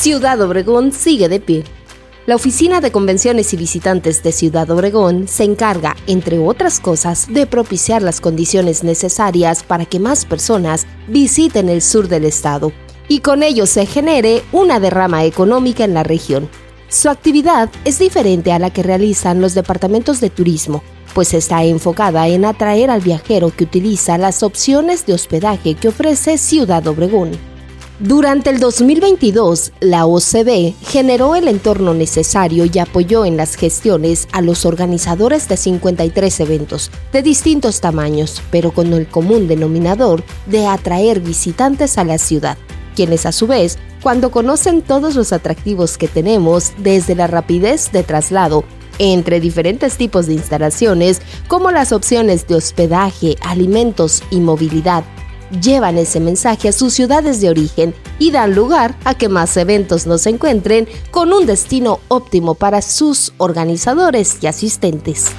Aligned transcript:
Ciudad 0.00 0.40
Obregón 0.40 0.92
sigue 0.92 1.28
de 1.28 1.40
pie. 1.40 1.64
La 2.24 2.36
Oficina 2.36 2.80
de 2.80 2.92
Convenciones 2.92 3.52
y 3.52 3.56
Visitantes 3.56 4.22
de 4.22 4.30
Ciudad 4.30 4.70
Obregón 4.70 5.26
se 5.26 5.42
encarga, 5.42 5.96
entre 6.06 6.38
otras 6.38 6.78
cosas, 6.78 7.26
de 7.28 7.48
propiciar 7.48 8.00
las 8.00 8.20
condiciones 8.20 8.84
necesarias 8.84 9.64
para 9.64 9.86
que 9.86 9.98
más 9.98 10.24
personas 10.24 10.86
visiten 11.08 11.68
el 11.68 11.82
sur 11.82 12.06
del 12.06 12.26
estado 12.26 12.70
y 13.08 13.20
con 13.20 13.42
ello 13.42 13.66
se 13.66 13.86
genere 13.86 14.44
una 14.52 14.78
derrama 14.78 15.24
económica 15.24 15.82
en 15.82 15.94
la 15.94 16.04
región. 16.04 16.48
Su 16.88 17.08
actividad 17.08 17.68
es 17.84 17.98
diferente 17.98 18.52
a 18.52 18.60
la 18.60 18.70
que 18.70 18.84
realizan 18.84 19.40
los 19.40 19.54
departamentos 19.54 20.20
de 20.20 20.30
turismo, 20.30 20.84
pues 21.12 21.34
está 21.34 21.64
enfocada 21.64 22.28
en 22.28 22.44
atraer 22.44 22.90
al 22.90 23.00
viajero 23.00 23.50
que 23.50 23.64
utiliza 23.64 24.16
las 24.16 24.44
opciones 24.44 25.06
de 25.06 25.14
hospedaje 25.14 25.74
que 25.74 25.88
ofrece 25.88 26.38
Ciudad 26.38 26.86
Obregón. 26.86 27.32
Durante 28.00 28.50
el 28.50 28.60
2022, 28.60 29.72
la 29.80 30.06
OCB 30.06 30.72
generó 30.86 31.34
el 31.34 31.48
entorno 31.48 31.94
necesario 31.94 32.64
y 32.72 32.78
apoyó 32.78 33.24
en 33.24 33.36
las 33.36 33.56
gestiones 33.56 34.28
a 34.30 34.40
los 34.40 34.64
organizadores 34.66 35.48
de 35.48 35.56
53 35.56 36.38
eventos 36.38 36.92
de 37.12 37.22
distintos 37.22 37.80
tamaños, 37.80 38.40
pero 38.52 38.70
con 38.70 38.92
el 38.92 39.08
común 39.08 39.48
denominador 39.48 40.22
de 40.46 40.64
atraer 40.68 41.18
visitantes 41.18 41.98
a 41.98 42.04
la 42.04 42.18
ciudad, 42.18 42.56
quienes 42.94 43.26
a 43.26 43.32
su 43.32 43.48
vez, 43.48 43.78
cuando 44.00 44.30
conocen 44.30 44.82
todos 44.82 45.16
los 45.16 45.32
atractivos 45.32 45.98
que 45.98 46.06
tenemos, 46.06 46.74
desde 46.78 47.16
la 47.16 47.26
rapidez 47.26 47.90
de 47.90 48.04
traslado 48.04 48.62
entre 49.00 49.40
diferentes 49.40 49.96
tipos 49.96 50.28
de 50.28 50.34
instalaciones, 50.34 51.20
como 51.48 51.72
las 51.72 51.90
opciones 51.90 52.46
de 52.46 52.54
hospedaje, 52.54 53.36
alimentos 53.42 54.22
y 54.30 54.38
movilidad, 54.38 55.02
llevan 55.50 55.98
ese 55.98 56.20
mensaje 56.20 56.68
a 56.68 56.72
sus 56.72 56.94
ciudades 56.94 57.40
de 57.40 57.50
origen 57.50 57.94
y 58.18 58.30
dan 58.30 58.54
lugar 58.54 58.96
a 59.04 59.14
que 59.14 59.28
más 59.28 59.56
eventos 59.56 60.06
nos 60.06 60.26
encuentren 60.26 60.88
con 61.10 61.32
un 61.32 61.46
destino 61.46 62.00
óptimo 62.08 62.54
para 62.54 62.82
sus 62.82 63.32
organizadores 63.38 64.38
y 64.42 64.46
asistentes. 64.46 65.32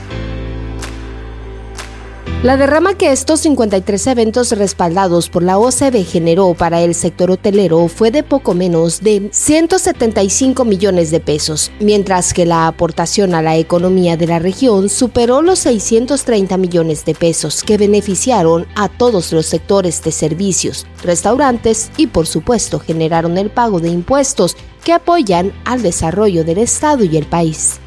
La 2.41 2.55
derrama 2.55 2.93
que 2.93 3.11
estos 3.11 3.41
53 3.41 4.07
eventos 4.07 4.53
respaldados 4.53 5.27
por 5.27 5.43
la 5.43 5.57
OCB 5.57 6.05
generó 6.05 6.53
para 6.53 6.79
el 6.79 6.95
sector 6.95 7.31
hotelero 7.31 7.89
fue 7.89 8.11
de 8.11 8.23
poco 8.23 8.53
menos 8.53 9.01
de 9.01 9.27
175 9.33 10.63
millones 10.63 11.11
de 11.11 11.19
pesos, 11.19 11.69
mientras 11.81 12.33
que 12.33 12.45
la 12.45 12.67
aportación 12.67 13.35
a 13.35 13.41
la 13.41 13.57
economía 13.57 14.15
de 14.15 14.27
la 14.27 14.39
región 14.39 14.87
superó 14.87 15.41
los 15.41 15.59
630 15.59 16.55
millones 16.55 17.03
de 17.03 17.13
pesos 17.13 17.61
que 17.61 17.77
beneficiaron 17.77 18.67
a 18.73 18.87
todos 18.87 19.33
los 19.33 19.45
sectores 19.45 20.01
de 20.01 20.13
servicios, 20.13 20.87
restaurantes 21.03 21.91
y 21.97 22.07
por 22.07 22.25
supuesto 22.25 22.79
generaron 22.79 23.37
el 23.37 23.49
pago 23.49 23.81
de 23.81 23.89
impuestos 23.89 24.55
que 24.85 24.93
apoyan 24.93 25.51
al 25.65 25.81
desarrollo 25.81 26.45
del 26.45 26.59
Estado 26.59 27.03
y 27.03 27.17
el 27.17 27.25
país. 27.25 27.81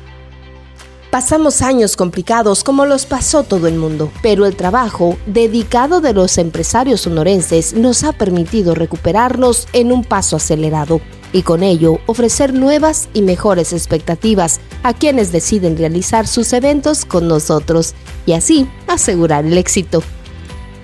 Pasamos 1.12 1.60
años 1.60 1.94
complicados 1.94 2.64
como 2.64 2.86
los 2.86 3.04
pasó 3.04 3.42
todo 3.42 3.66
el 3.66 3.76
mundo, 3.76 4.10
pero 4.22 4.46
el 4.46 4.56
trabajo 4.56 5.18
dedicado 5.26 6.00
de 6.00 6.14
los 6.14 6.38
empresarios 6.38 7.02
sonorenses 7.02 7.74
nos 7.74 8.02
ha 8.02 8.14
permitido 8.14 8.74
recuperarnos 8.74 9.68
en 9.74 9.92
un 9.92 10.04
paso 10.04 10.36
acelerado 10.36 11.02
y 11.30 11.42
con 11.42 11.62
ello 11.62 11.98
ofrecer 12.06 12.54
nuevas 12.54 13.10
y 13.12 13.20
mejores 13.20 13.74
expectativas 13.74 14.58
a 14.82 14.94
quienes 14.94 15.32
deciden 15.32 15.76
realizar 15.76 16.26
sus 16.26 16.50
eventos 16.54 17.04
con 17.04 17.28
nosotros 17.28 17.92
y 18.24 18.32
así 18.32 18.66
asegurar 18.86 19.44
el 19.44 19.58
éxito. 19.58 20.02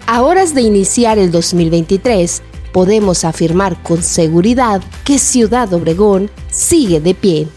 A 0.06 0.20
horas 0.20 0.54
de 0.54 0.60
iniciar 0.60 1.18
el 1.18 1.32
2023, 1.32 2.42
podemos 2.74 3.24
afirmar 3.24 3.82
con 3.82 4.02
seguridad 4.02 4.82
que 5.04 5.18
Ciudad 5.18 5.72
Obregón 5.72 6.30
sigue 6.50 7.00
de 7.00 7.14
pie. 7.14 7.48